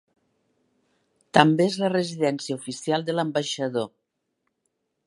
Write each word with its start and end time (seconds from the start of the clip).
També 1.39 1.67
és 1.73 1.77
la 1.83 1.91
residència 1.93 2.59
oficial 2.63 3.07
de 3.11 3.17
l'Ambaixador. 3.17 3.91